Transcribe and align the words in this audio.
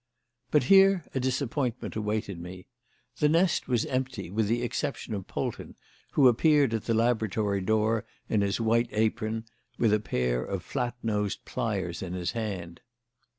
But 0.49 0.63
here 0.63 1.05
a 1.13 1.19
disappointment 1.19 1.95
awaited 1.95 2.39
me. 2.41 2.65
The 3.17 3.29
nest 3.29 3.67
was 3.67 3.85
empty 3.85 4.31
with 4.31 4.47
the 4.47 4.63
exception 4.63 5.13
of 5.13 5.27
Polton, 5.27 5.75
who 6.13 6.27
appeared 6.27 6.73
at 6.73 6.85
the 6.85 6.95
laboratory 6.95 7.61
door 7.61 8.03
in 8.27 8.41
his 8.41 8.59
white 8.59 8.89
apron, 8.93 9.45
with 9.77 9.93
a 9.93 9.99
pair 9.99 10.43
of 10.43 10.63
flat 10.63 10.95
nosed 11.03 11.45
pliers 11.45 12.01
in 12.01 12.13
his 12.13 12.31
hand. 12.31 12.81